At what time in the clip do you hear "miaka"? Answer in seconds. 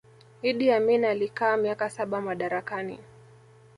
1.57-1.89